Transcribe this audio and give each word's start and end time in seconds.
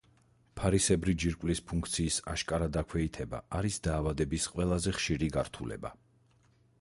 ფარისებრი 0.59 1.13
ჯირკვლის 1.23 1.61
ფუნქციის 1.71 2.17
აშკარა 2.33 2.69
დაქვეითება 2.77 3.41
არის 3.59 3.77
დაავადების 3.89 4.49
ყველაზე 4.55 4.95
ხშირი 5.01 5.29
გართულება. 5.37 5.93